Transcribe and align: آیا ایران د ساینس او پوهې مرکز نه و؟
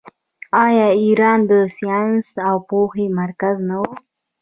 آیا 0.65 0.87
ایران 1.01 1.39
د 1.49 1.51
ساینس 1.77 2.27
او 2.47 2.55
پوهې 2.69 3.05
مرکز 3.19 3.55
نه 3.69 3.75
و؟ 3.81 3.83